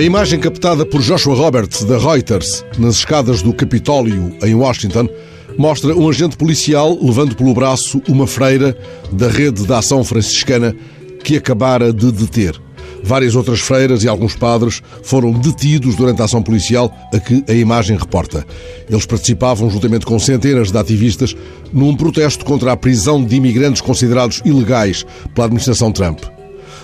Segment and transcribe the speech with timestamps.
[0.00, 5.06] A imagem captada por Joshua Roberts, da Reuters, nas escadas do Capitólio, em Washington,
[5.58, 8.74] mostra um agente policial levando pelo braço uma freira
[9.12, 10.74] da rede da ação franciscana
[11.22, 12.58] que acabara de deter.
[13.04, 17.52] Várias outras freiras e alguns padres foram detidos durante a ação policial a que a
[17.52, 18.46] imagem reporta.
[18.88, 21.36] Eles participavam, juntamente com centenas de ativistas,
[21.74, 26.20] num protesto contra a prisão de imigrantes considerados ilegais pela administração Trump.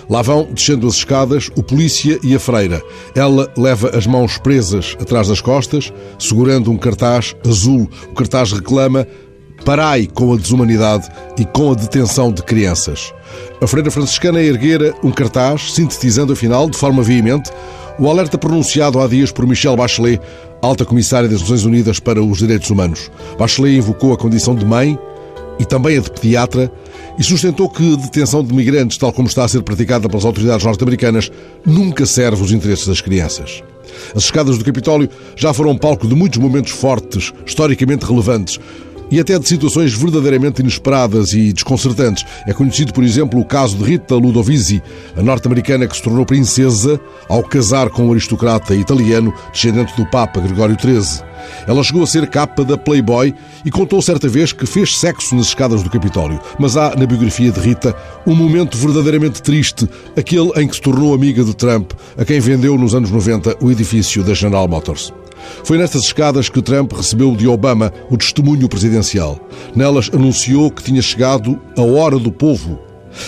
[0.09, 2.81] Lá vão, descendo as escadas, o polícia e a freira.
[3.15, 7.89] Ela leva as mãos presas atrás das costas, segurando um cartaz azul.
[8.09, 9.05] O cartaz reclama
[9.65, 13.13] Parai com a desumanidade e com a detenção de crianças.
[13.61, 17.51] A freira franciscana erguera um cartaz, sintetizando afinal, de forma veemente,
[17.99, 20.21] o alerta pronunciado há dias por Michelle Bachelet,
[20.61, 23.11] alta comissária das Nações Unidas para os Direitos Humanos.
[23.37, 24.97] Bachelet invocou a condição de mãe
[25.59, 26.71] e também a de pediatra
[27.17, 30.65] e sustentou que a detenção de migrantes, tal como está a ser praticada pelas autoridades
[30.65, 31.31] norte-americanas,
[31.65, 33.63] nunca serve os interesses das crianças.
[34.15, 38.59] As escadas do Capitólio já foram palco de muitos momentos fortes, historicamente relevantes,
[39.09, 42.25] e até de situações verdadeiramente inesperadas e desconcertantes.
[42.45, 44.81] É conhecido, por exemplo, o caso de Rita Ludovisi,
[45.15, 50.39] a norte-americana que se tornou princesa ao casar com um aristocrata italiano descendente do Papa
[50.39, 51.25] Gregório XIII.
[51.67, 53.33] Ela chegou a ser capa da Playboy
[53.65, 56.39] e contou certa vez que fez sexo nas escadas do Capitólio.
[56.59, 61.13] Mas há na biografia de Rita um momento verdadeiramente triste, aquele em que se tornou
[61.13, 65.13] amiga de Trump, a quem vendeu nos anos 90 o edifício da General Motors.
[65.63, 69.39] Foi nestas escadas que Trump recebeu de Obama o testemunho presidencial.
[69.75, 72.79] Nelas anunciou que tinha chegado a hora do povo.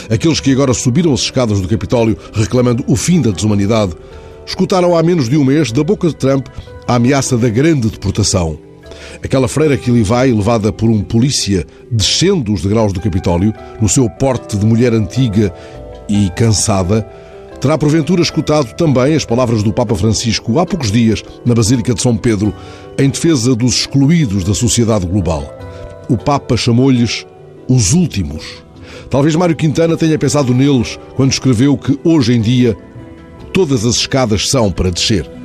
[0.09, 3.93] Aqueles que agora subiram as escadas do Capitólio reclamando o fim da desumanidade,
[4.45, 6.47] escutaram há menos de um mês, da boca de Trump,
[6.87, 8.57] a ameaça da grande deportação.
[9.23, 13.89] Aquela freira que ali vai, levada por um polícia, descendo os degraus do Capitólio, no
[13.89, 15.53] seu porte de mulher antiga
[16.07, 17.07] e cansada,
[17.59, 22.02] terá porventura escutado também as palavras do Papa Francisco há poucos dias na Basílica de
[22.02, 22.53] São Pedro
[22.97, 25.43] em defesa dos excluídos da sociedade global.
[26.09, 27.25] O Papa chamou-lhes
[27.67, 28.64] os últimos.
[29.09, 32.77] Talvez Mário Quintana tenha pensado neles quando escreveu que hoje em dia
[33.53, 35.39] todas as escadas são para descer.